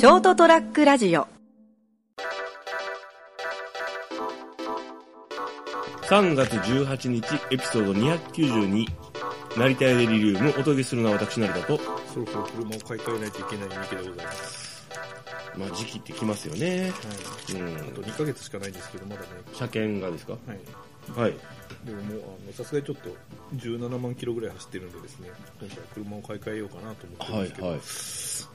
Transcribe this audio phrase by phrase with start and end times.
[0.00, 1.26] ショートトラックラジオ
[6.08, 8.86] 3月18日エピソード292
[9.58, 11.78] 成田屋デリリウムお届けするのは私成田と
[12.14, 14.88] そろそろ車を買い替えないといけない三池でございます。
[15.58, 16.92] まあ時期ってきますよね
[17.50, 17.60] はい。
[17.60, 19.26] うんあと2ヶ月しかないんですけど、まだね。
[19.52, 20.32] 車検がですか？
[20.32, 20.58] はい。
[21.16, 21.34] はい。
[21.84, 23.08] でももう、あの、さすがにちょっと
[23.56, 25.30] 17万キロぐらい走ってるんでですね、
[25.60, 27.80] 今回車を買い替えようかなと思ってるんはいですけど、はい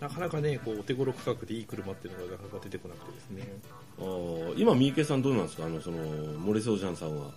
[0.02, 3.60] なかなかね、こう、お手頃価格でいい車っていうのがなかなか出てこなくてですね。
[4.00, 5.66] あー今三池さんどうなんですか？
[5.66, 5.98] あのその
[6.40, 7.32] モレソージャンさんは。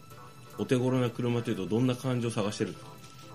[0.60, 2.74] お手頃な車というとどんな感情を探してる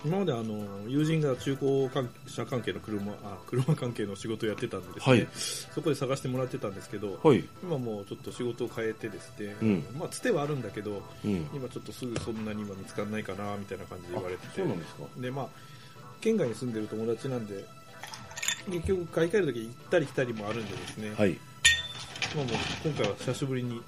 [0.05, 5.27] 今まであの、友人が中古関車関係の車、 あ、車関係の仕事をやってたんでですね、はい。
[5.33, 7.43] そこで探してもらってたんですけど、はい。
[7.63, 9.85] 今もうちょっと仕事を変えてですね、うん。
[9.97, 11.47] まあ、つてはあるんだけど、うん。
[11.53, 14.55] 今ちょっとすぐそんなに今見つかんないかなみたいな感じで言われてて。
[14.55, 15.03] そうなんですか。
[15.17, 15.47] でまあ
[16.21, 17.65] 県外に住んでる友達なんで
[18.67, 21.37] 結局買い替える時行ったり来たりもあるんでですね、はい。
[22.35, 23.81] まあ、もう今回は久しぶりに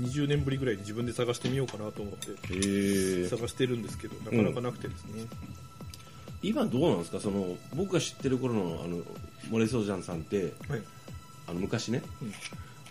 [0.00, 5.24] 20年ぶりぐらいに自分で探してみようかなと思って探してるんですけどなかなかなくてですね、
[6.42, 7.20] 今どうなんですか？
[7.20, 8.98] その僕が知ってる頃のあの
[9.50, 10.82] モレソージャンさんってはい。
[11.48, 12.32] あの昔ね、うん。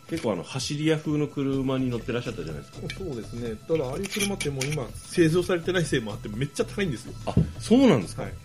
[0.07, 2.95] 結構あの走り屋風の車に乗ってらっしゃったじゃないですか。
[2.97, 3.55] そうですね。
[3.67, 7.13] ただああいう車ってもう今製造されてないせいもあってめっちゃ高いんですよ。
[7.25, 8.31] あそうなんですか、はい。
[8.31, 8.35] へ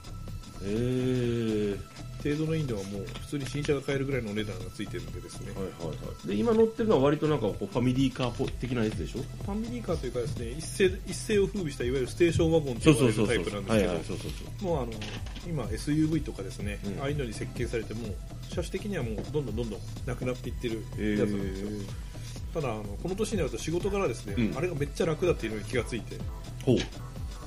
[0.64, 1.77] え
[2.23, 6.29] 程度のいいのはもう普通に新車が買えるぐらいのお値段がついてるんでですね、はいはいはい。
[6.29, 9.23] で今乗ってるのは割となんかこうファミリーカー的なやつでしょ？
[9.45, 14.69] ファミリーカーというかですね一世一世を風靡したいわゆるステーションワゴンとそうタイプなんですけどはいはいそうそうそう。
[14.69, 14.93] もうあの
[15.47, 17.01] 今 SUV とかですね、うん。
[17.01, 18.15] ああいうのに設計されてもう
[18.48, 21.69] 車種的にはもうどんどんどんどんなくなっていってるへやつなんですよ、
[22.53, 24.59] ただあのこの年になると仕事柄ですね、うん。
[24.59, 26.17] あれがめっちゃ楽だっていうのに気がついて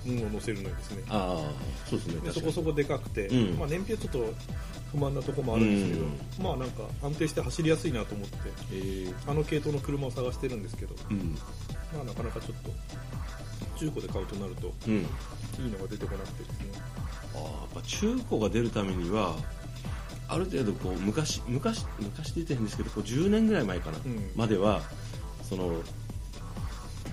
[0.05, 1.03] ほう運を乗せるのにですね。
[1.09, 3.57] ああそうですねでそこそこでかくて、うん。
[3.57, 4.33] まあ、燃費はちょっと
[4.91, 6.57] 不満なところもあるんですけど、うん。
[6.59, 8.37] まあなんか安定して走りやすいなと思って
[8.71, 11.37] えーあの系統の車を探してるんですけど、うん。
[11.93, 12.69] まあなかなかちょっと
[13.79, 14.93] 中古で買うとなるとうん。
[14.93, 14.97] い
[15.67, 16.67] いのが出てこなくてですね。
[17.35, 19.35] あーやっぱ中古が出るためには
[20.27, 24.31] ある程度こう昔昔昔出てるんですけどこう10年ぐらい前かな、うん。
[24.35, 24.81] までは
[25.43, 25.73] その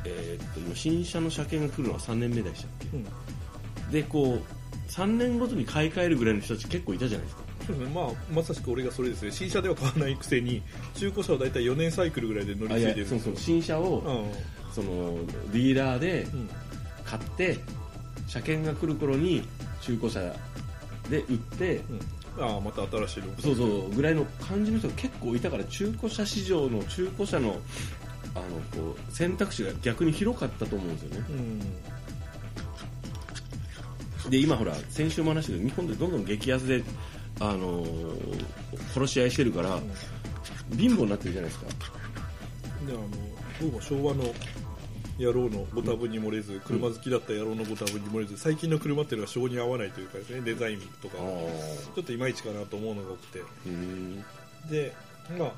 [0.05, 2.69] えーっと今新車の車検が来るのは3年目でした
[3.91, 7.43] でこう3年ごとに買い替えるぐらいの人たち結構いたじゃないですか。
[7.67, 7.95] そうですね。
[7.95, 9.31] まあ、まさしく俺がそれですね。
[9.31, 10.63] 新車では買わないくせに
[10.95, 13.37] 中古車は大体4年サイクルぐらいで乗り継いでるそうそう。
[13.37, 14.73] 新車を、うん。
[14.73, 15.19] その
[15.53, 16.51] ディーラーでうん。
[17.05, 17.59] 買って
[18.27, 19.43] 車検が来る頃に
[19.81, 20.21] 中古車
[21.09, 22.45] で売ってうん。
[22.45, 23.27] ああまた新しいの。
[23.41, 23.91] そうそう。
[23.95, 27.57] ぐらいの感じの人が結構いたから中古車市場の中古車の
[28.35, 28.45] あの
[28.83, 31.27] こう選択肢が逆に広かったと思うんですよね。
[31.31, 31.61] うん
[34.29, 36.83] で今ほら先週も話したけど日本でどんどん激安で、
[37.41, 38.45] あのー
[38.93, 39.81] 殺し合いしてるから
[40.77, 41.67] 貧乏になってるじゃないですか。
[42.87, 43.09] であの
[43.61, 44.25] どうも昭和の
[45.19, 51.21] 野郎のご多分に漏れず、車好きだった野郎のご多分に漏れず最近の車っていうのは性に合わないというかですねデザインとかあ
[51.95, 53.43] ちょっといまいちかなと思うのが多くて。
[53.67, 54.25] うん。
[54.71, 54.93] で
[55.39, 55.53] まあ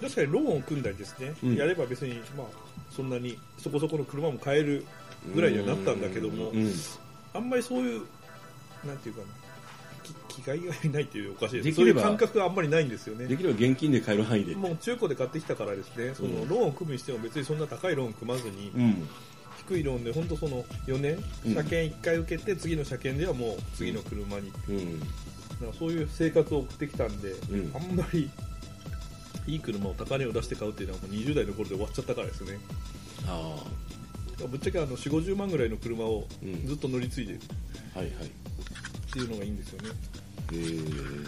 [0.00, 1.54] 確かにローンを組んだりですね、うん。
[1.56, 2.46] やれば別にまあ
[2.90, 4.84] そんなにそこそこの車も買える
[5.34, 6.72] ぐらいにはなったんだけどもうん
[7.34, 8.02] あんまりそういう
[8.84, 9.26] なんていうかな
[10.02, 13.26] き気概がないというおかしいでですそういう感覚があんまりないんですよね。
[13.26, 14.54] できれば現金で買える範囲で。
[14.54, 16.14] もう中古で買ってきたからですね。
[16.14, 19.08] そのうんローンを組むにしても別にそんな高いローン組まずに、うん。
[19.68, 21.54] 低いローンで本当その4年うん。
[21.54, 24.52] 車検1回受けて次の車検ではもう次の車に。
[24.68, 25.00] うん。
[25.60, 27.72] なんかそういう生活を送ってきたんで、うん。
[27.74, 28.30] あんまり
[29.46, 32.58] いい車を高値を出して買うっていうのはもう20代の頃で終わっちゃったからですね。
[33.26, 33.56] あ
[34.46, 36.66] ぶっちゃけあの4 5 0万ぐらいの車をうん。
[36.66, 37.40] ずっと乗り継いでる。
[37.94, 38.26] あはいはい。
[38.26, 38.28] っ
[39.12, 39.88] ていうのがいいんですよね、
[40.52, 41.24] えー。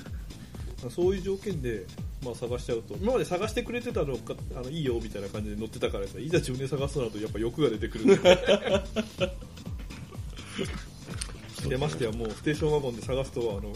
[0.83, 1.85] まあそういう条件で、
[2.25, 2.95] まあ、探しちゃうと。
[2.97, 8.09] 今まで探してくれてたのかあのいいよみたいな感じで乗ってたからさいざ自分で探すとなるとやっぱ欲が出てくるん
[11.69, 13.73] ででましてやもうステーションワゴンで探すとあの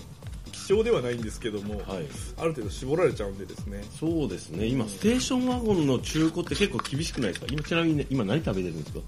[0.68, 2.04] 希少ではないんですけども、はい。
[2.36, 3.82] ある程度絞られちゃうんでですね。
[3.98, 4.66] そうですね。
[4.66, 7.46] 今ステーションワゴンの中古って結構厳しくないですか？
[7.50, 9.00] 今ちなみに、ね、今何食べてるんですか？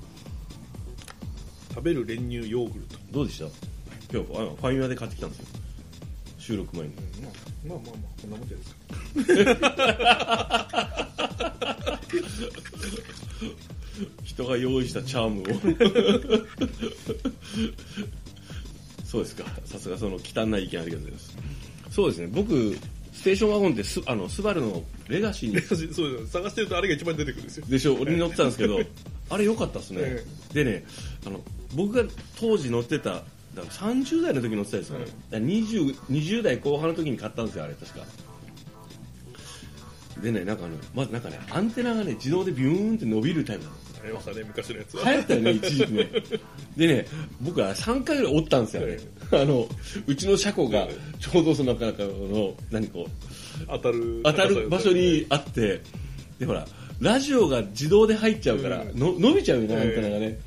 [1.75, 3.45] 食べる練乳ヨーグルト、どうでした？
[4.11, 5.45] 今日あのファミマで買ってきたんですよ。
[6.39, 6.95] 収録前に。
[6.95, 7.69] うん。
[7.69, 9.71] まあ、まあまあまあこんなもんじゃないですか。
[14.25, 15.45] 人が用意したチャームを
[19.11, 19.45] そうですか。
[19.65, 21.37] さすがその汚い意見ありがとうございます。
[21.91, 22.29] そうですね。
[22.29, 22.77] 僕
[23.13, 25.61] ステーションワゴンってスあのスバルのレガシーに。
[25.63, 25.75] そ
[26.07, 26.31] うです。
[26.31, 27.67] 探してるとあれが一番出てくるんですよ。
[27.69, 27.97] でしょ。
[27.97, 28.81] 俺に乗ってたんですけど
[29.31, 30.85] あれ良かったですね、えでね
[31.27, 31.41] あの
[31.75, 32.05] 僕が
[32.39, 33.25] 当時乗ってただか
[33.55, 38.05] ら30代の時乗ってたんですよね、うんだから 20, 20代後半の時に買ったんですよあれ確か
[40.23, 43.77] でねなんかあのまずなんかねアンテナがね自動でビューンって伸びるタイプなの。
[44.03, 46.11] ありましたね昔のやつ流行ったよね一時期ね。
[46.77, 47.07] でね
[47.41, 48.99] 僕は3回ぐらい折ったんですよね、
[49.33, 49.69] あの
[50.07, 50.89] うちの車庫が
[51.19, 55.81] ちょうどその中の何こう当たる当たる場所にあって。
[56.39, 56.67] でほら
[57.01, 60.39] ラジオが自動で入っちゃうから、うんの伸びちゃうよねアンテナがね、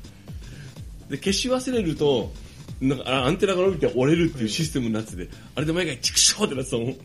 [1.08, 2.32] で消し忘れると
[2.80, 6.96] なんかあアンテナが伸びて折れるっていうシステムになってて、あれで毎回チクショーってなってたもん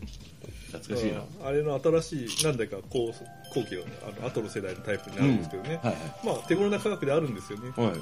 [0.94, 1.46] 懐かしいな、うん。
[1.46, 3.12] あれの新しい何台か後
[3.54, 7.72] 後期のあの後の世代のタイプになるんですけどね、はいまあ手頃な価格であるんですよね。
[7.76, 7.86] はい。
[7.90, 8.00] はい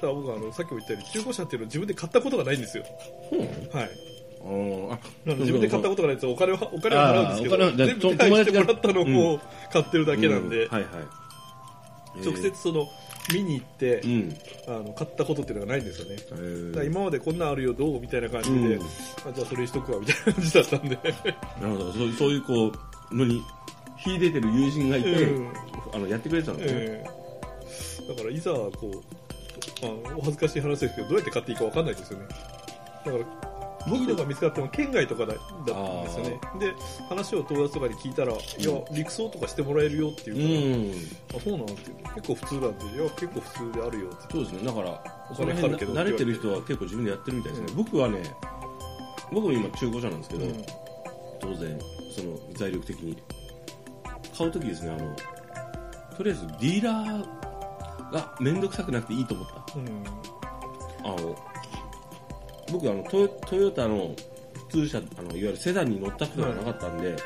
[0.00, 2.84] ただ僕はあのさっきも言ったように中古車っていうのを自分で買ったことがないんですよ。
[3.72, 3.90] はい。
[4.44, 9.40] あ自分で買ったことがないとお金はお金は払うんですけど全部手配してもらったの友を
[9.72, 10.72] 買ってるだけなんで、うん。
[10.72, 12.24] はいはい。
[12.24, 12.86] 直接その
[13.32, 14.76] 見に行ってえ、ーうん。
[14.76, 16.16] あの買ったことっていうのがないんですよね。
[16.18, 16.74] えー。
[16.74, 18.00] だ今までこんなんあるよどう？
[18.00, 18.82] みたいな感じで、うん。
[18.82, 20.96] あじゃあそれにしとくわみたいな感じだったんで、
[21.60, 22.72] なるほどそうそういうこ
[23.10, 23.42] うのに
[23.98, 25.48] 秀でてる友人がいて、うん。
[25.94, 28.08] あのやってくれてたのね、ええ。
[28.08, 32.26] だからいざこう、まあ、お恥ずかしい話ですけどどうやって買っていいかわかんないですよね。
[33.04, 33.55] だから
[33.88, 36.40] いいのが見つかっても県外とかだだったんですよね。
[36.58, 36.74] で
[37.08, 40.92] 話を友達とかに聞いたら、いや陸送とかしてもらえるよっていう
[41.28, 44.16] かあそうなんって結構普通なんでいや結構普通であるよって。
[44.32, 44.64] そうですね。
[44.64, 47.76] だからお金かかるけど慣れてる人は結構自分でやってるみたいですね、うん。
[47.76, 48.22] 僕はね
[49.32, 50.64] 僕も今中古車なんですけど、うん。
[51.40, 51.78] 当然
[52.14, 53.16] その財力的に。
[54.36, 55.16] 買う時ですねあの
[56.14, 59.78] とりあえずディーラーが面倒くさくなくていいと思った。
[59.78, 60.04] うん。
[61.04, 61.36] あの
[62.72, 64.14] 僕あのトヨトヨタの
[64.70, 67.16] 普通車あのいわゆるセダンに乗ったことがなかったんで、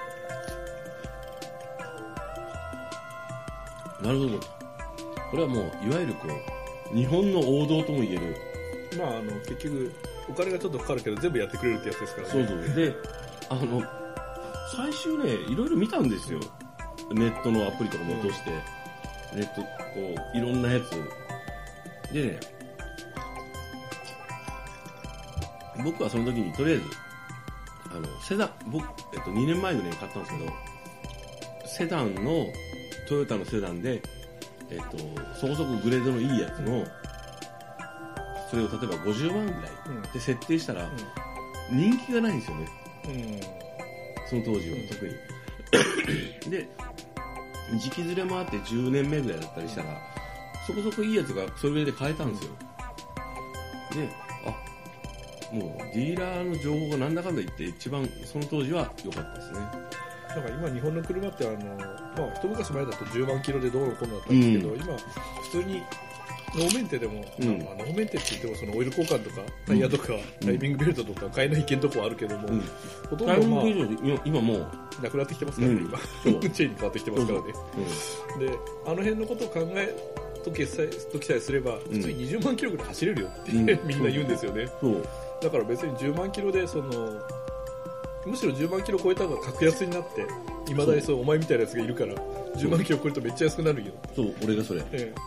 [4.03, 4.41] なるほど。
[5.31, 6.29] これはもういわゆるこ
[6.93, 8.37] う日本の王道とも言える。
[8.99, 9.93] まああの結局
[10.29, 12.33] お金がちょっとかかるけど全部やってくれるってやつですからね。
[12.33, 12.75] そうそう。
[12.75, 12.95] で
[13.49, 13.83] あの
[14.77, 16.41] 最終ねいろいろ見たんですよ。
[17.13, 18.51] ネットのアプリとかも落として、
[19.35, 19.67] ネットこ
[20.35, 22.13] ういろんなやつ。
[22.13, 22.41] でね
[25.85, 26.85] 僕はその時にとりあえず
[27.93, 28.85] あのセダン僕、
[29.15, 30.53] えっと、2年前ぐらいに買ったんですけど
[31.67, 32.47] セダンの
[33.09, 34.03] トヨタのセダンで、
[34.71, 34.99] えっと、
[35.35, 36.87] そこそこグレードのいいやつの
[38.51, 40.03] それを例えば50万ぐらいうん。
[40.03, 40.91] で設定したら
[41.71, 42.69] 人気がないんですよね。
[43.05, 43.13] うん。
[43.13, 43.41] うん
[44.29, 44.89] その当時はうん。
[44.89, 46.51] 特に。
[46.51, 46.69] で
[47.81, 49.97] 時期ずれもあって10年目ぐらいだったりしたら
[50.67, 52.51] そこそこいいやつがそれぐらいで買えたんですよ。
[53.93, 54.30] であ
[55.53, 59.59] もうディーラーの情報がなんだかんだ言って一番その当時は良かったですね。
[60.29, 64.85] なんか今日本の車ってあの、まあ、一昔前だと10万キロでどうのこうのだったんですけど、う今
[65.43, 65.83] 普通に
[66.55, 67.59] ノーメンテでも、うん。
[67.65, 70.09] まあ、ノーメンテって言ってもそのオイル交換とかタイヤとか、
[70.41, 72.63] タイミングベルトとか買えない件とこはあるけども、うん
[73.09, 74.69] ほとんどまあ今今もう、
[75.03, 75.99] なくなってきてますからね、うん今
[76.51, 77.45] チェーンに変わってきてますからね
[78.37, 78.39] う。
[78.41, 79.95] であの辺のことを考え
[80.45, 83.67] 時さえ時さえすれば普通に20万キロぐらい走れるよって、うん。
[83.87, 84.65] みんな言うんですよね。
[84.65, 85.07] ん、そう
[85.43, 87.21] だから別に10万キロでその
[88.27, 90.27] むしろ10万キロ超えた方が格安になって
[90.71, 92.15] いまだにそうお前みたいなやつがいるから
[92.57, 94.35] 10万キロ超えるとめっちゃ安くなるよ、そう。
[94.45, 94.83] 俺がそれ。
[94.93, 95.25] ええ、だか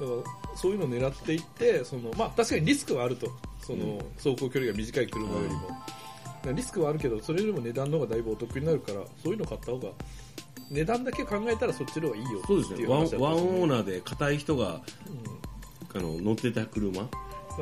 [0.00, 3.30] らそういうのを狙っていってその、まあ、確かにリスクはあると。
[3.60, 3.98] その、うん。
[4.16, 5.76] 走行距離が短い車よりも、だか
[6.44, 9.88] らリスクはあるけどそれよりも値段の方がだいぶお得になるからそういうの買った方が
[10.70, 12.86] 値段だけ考えたらそっちの方がいいよそうですね。
[12.86, 14.80] ワンオーナーで硬い人がうん。
[15.94, 17.08] あの乗ってた車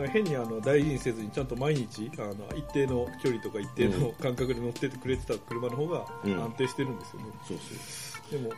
[0.09, 6.43] 変にあの大事にせずにちゃんと毎日あの一定の距離とか一定の間隔で乗っててくれてた車の方がうん。
[6.43, 8.55] 安定してるんですよね、そうそうでも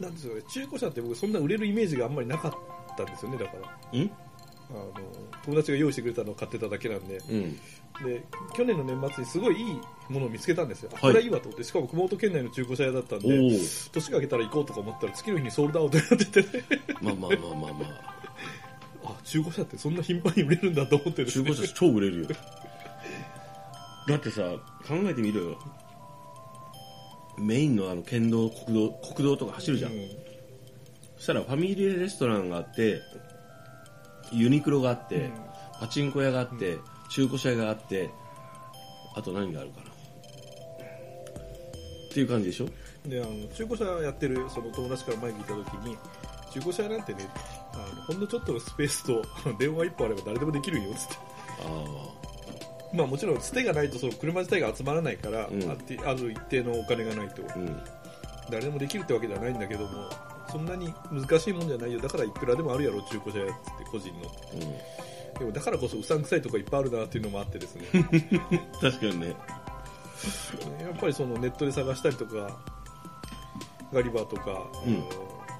[0.00, 2.52] なんですかね中古車って僕そんな売れるイメージがあんまりなかっ
[2.96, 3.78] たんですよねだから。
[3.92, 4.10] うん？
[4.68, 4.92] あの
[5.44, 7.18] 友達が用意してくれたのを買ってただけなんで。
[7.18, 7.56] うん。
[8.04, 8.22] で
[8.54, 9.80] 去年の年末にすごいいい
[10.10, 11.00] ものを見つけたんですよ、あはい。
[11.02, 13.28] これはいいわと思ってしかも熊本県内の中古車屋だったんで
[13.92, 16.64] 年が明けたら行こうとか思ったら次の日にソールドアウトになってて。
[17.00, 18.15] まあまあまあまあまあ
[19.06, 22.28] あ中古車ってそんな頻繁に売れるんだと思ってですね中古車超売れるよ。
[24.08, 24.42] だってさ
[24.86, 25.58] 考えてみろよ。
[27.38, 30.08] メインのあの県道国道国道とか走るじゃん、うん。
[31.16, 33.00] そしたらファミリーレストランがあって
[34.32, 35.32] ユニクロがあって、うん。
[35.80, 36.78] パチンコ屋があって、
[37.10, 38.08] 中古車屋があって
[39.14, 39.90] あと何があるかな。
[39.90, 39.92] っ
[42.12, 42.68] ていう感じでしょ？
[43.06, 45.96] であの中古車やってるその友達から前に聞いた時に
[46.56, 47.28] 中古車屋なんてね
[47.74, 49.22] あのほんのちょっとのスペースと
[49.58, 51.14] 電話一本あれば誰でもできるよっつって。
[51.62, 52.16] あ
[52.94, 55.70] まあもちろんつてがないとその車自体が集まらないから、うん。
[55.70, 57.82] あってある一定のお金がないとあうん。
[58.48, 60.08] 誰でもできるってわけではないんだけども
[60.50, 62.00] そんなに難しいもんじゃないよ。
[62.00, 65.38] だからいくらでもあるやろ中古車屋っつって個人の。
[65.38, 67.86] でもだからこそうさんくさいとこいっぱいあるなっていうのもあってですね。
[67.92, 68.02] うん、
[68.80, 69.26] 確かにね。
[70.80, 72.56] やっぱりそのネットで探したりとか
[73.92, 75.04] ガリバーとか、うん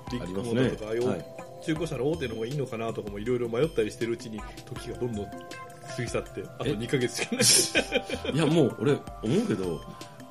[0.08, 1.26] あのビッグモありますねーターとか、ああいうはい。
[1.62, 9.80] 中古車の大手の方がいいのかなとかもいろいろ迷ったりしてるうちに時がどんどん過ぎ去ってあとえ？2ヶ月しかないいやもう俺思うけど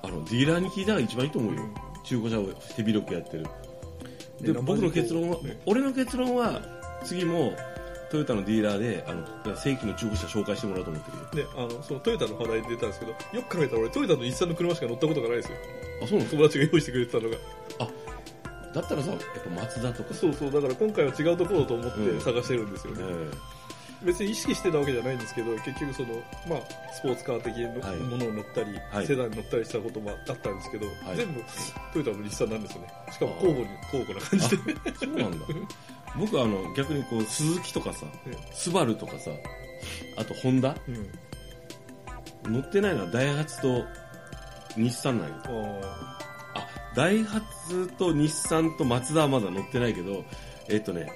[0.04, 1.62] あのディーラーに聞いたら一番いいと思うよ、
[2.04, 3.46] 中古車を手広くやってる。
[4.42, 6.62] でね僕の結論は、ね俺の結論は
[7.04, 7.54] 次も
[8.12, 11.50] トヨタのディーラーであの正規の中古車紹介してもらおうと思ってるよ。
[11.50, 13.18] であのそのトヨタの話題で出たんですけどよ
[13.50, 15.58] く考えたら俺トヨタの日産の車しか乗ったことがないですよ。
[16.04, 17.36] あそうな友達が用意してくれてたのが。
[17.36, 17.42] か
[18.76, 19.20] だったらさやっ
[19.56, 20.14] ぱマツダとか。
[20.14, 22.18] さそうそうだから今回は違うところと思っうん。
[22.20, 23.32] て探してるんですよね、え
[24.04, 26.10] 別に意識してたわけじゃないんですけど結局その、
[26.48, 26.60] まあ、
[26.94, 27.98] スポーツカー的なはい。
[28.00, 29.08] ものを乗ったり、はい。
[29.08, 30.90] セダンに乗ったりしたこともあったんですけど、い。
[31.16, 31.42] 全部
[31.94, 32.88] トヨタの日産なんですよね。
[33.12, 34.76] しかも交互に交互な感じで。
[34.86, 35.46] えそうなんだ。
[36.20, 39.32] 僕はあの逆にこう鈴木とかさえスバルとかさ
[40.18, 40.76] あとホンダ？
[40.88, 40.92] う
[42.50, 42.54] ん。
[42.54, 43.84] 乗ってないのはダイハツと
[44.78, 45.36] 日産なんよ
[46.96, 50.24] ダイハツと日産とマツダはまだ乗ってないけど
[50.70, 51.12] えっとね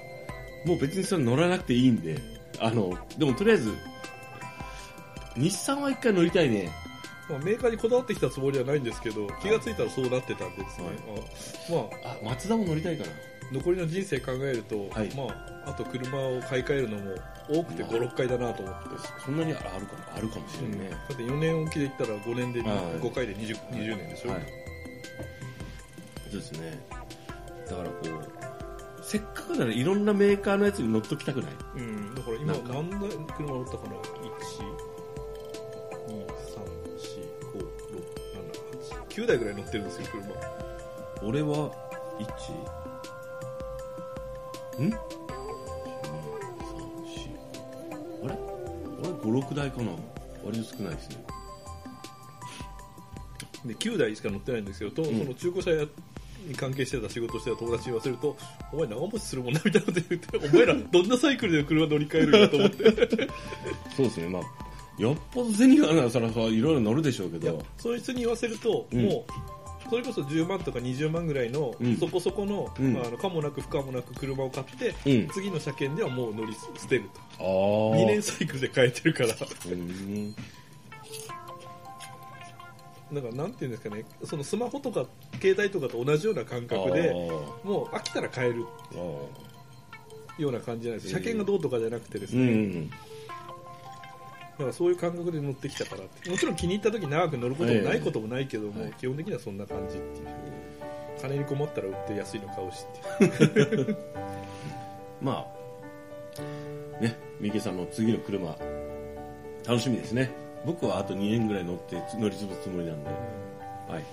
[0.66, 2.18] もう別にそれ乗らなくていいんで
[2.60, 3.74] あのでもとりあえず
[5.36, 6.70] 日産は一回乗りたいね。
[7.30, 10.88] ーまあ、メーカーにこだわってきたつもりはないんですけど気がついたらそうなってたんでですね、
[11.70, 13.12] あまああマツダも乗りたいかな。
[13.52, 15.10] 残りの人生考えると、はい。
[15.16, 17.16] まあ、あと車を買い替えるのも
[17.50, 17.92] 多くてまあ。
[17.94, 18.90] 56回だなと思って、
[19.26, 22.78] そんなにあるかなあるかもしれないね、だって4年おきで言ったら5年ではい。
[23.00, 24.69] 5回で 20, 20年でしょ、はい
[26.38, 26.88] ですね。
[27.70, 28.08] だからこう
[29.04, 31.52] せっかくならいろんなメーカーのやつに乗っときたくない？
[31.78, 32.74] うん、だから今なんか。
[32.74, 33.00] 何台
[33.38, 33.96] 車乗ったかな
[39.10, 40.26] ？123456789台ぐらい乗ってるんですよ車。
[41.28, 41.72] 俺は
[44.78, 44.94] 1ん？
[44.94, 44.96] あ
[48.28, 48.38] れ？
[49.02, 49.10] 俺
[49.42, 49.92] 56台かな。
[50.44, 51.18] 割と少ないですね。
[53.66, 55.90] で9台しか乗ってないんですけど、とうんその中古車屋に
[56.58, 58.36] 関係してた仕事してた友達に言わせると
[58.72, 63.28] お前長持ちするもんなみたいなこと言ってお前らどんなサイクルで車乗り換えるんだと思って。
[63.96, 64.30] そうですね。
[64.30, 64.42] まあ
[65.00, 67.64] よっぽど銭があるならそれはいろいろ乗るでしょうけど。
[67.78, 69.06] そいつに言わせると、うん。
[69.06, 71.98] もうそれこそ10万とか20万ぐらいの、うん。
[71.98, 72.94] そこそこの,、うん。
[72.94, 75.28] まあ、あの可もなく不可もなく車を買って、うん。
[75.30, 77.22] 次の車検ではもう乗り捨てると。
[77.40, 79.30] ああ2年サイクルで変えてるから
[83.10, 85.06] うんだからなんていうんですかねそのスマホとか
[85.42, 87.12] 携帯とかと同じような感覚で
[87.64, 92.90] もう飽きたら変えるあーあーような感じじゃないです車検がどうとかじゃなくてですうね、ん。
[92.90, 92.96] だ
[94.58, 96.30] からそういう感覚で乗ってきたからって。
[96.30, 98.94] もちろん気に入った時長く乗ることもないこともないけども、はい。
[98.94, 100.28] 基本的にはそんな感じっていう。
[101.22, 102.86] 金に困ったら売って安いの買うし
[103.18, 103.98] っていう。
[105.22, 108.56] まあね三池さんの次の車
[109.68, 110.32] 楽しみですね
[110.66, 113.10] 僕はあと2年ぐらい乗って乗り潰すつもりなんで。
[113.90, 114.04] はい。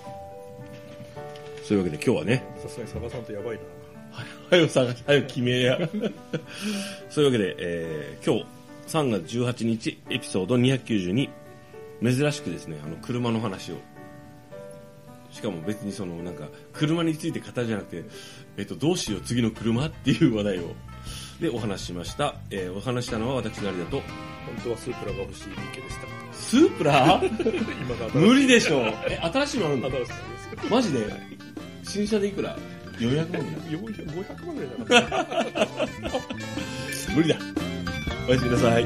[1.63, 2.43] そういうわけで今日はね。
[2.61, 3.61] さすがにサバさんとやばいな。
[4.49, 5.77] はよ探し、はよ決めや。
[7.09, 11.29] そういうわけで、えー今日3月18日エピソード292、
[12.01, 13.75] 珍しくですね、あの、車の話を。
[15.29, 18.05] しかも別にその、なんか、車について語るじゃなくて、
[18.55, 20.73] えっ、と、どうしよう次の車っていう話題を、
[21.41, 22.35] でお話ししました。
[22.49, 24.01] えーお話したのは私なりだと、
[24.47, 27.21] 本当はスープラが欲しい池でしたスープラ？
[27.23, 28.93] 今が無理でしょう。
[29.09, 30.13] え、新しいのあるんだ新しいで
[30.63, 31.13] すマジで？
[31.83, 32.57] 新車でいくら
[32.99, 35.87] ?400 万ぐらい400 500万ぐらいだから
[37.15, 37.35] 無理だ。
[38.27, 38.85] おやすみなさい。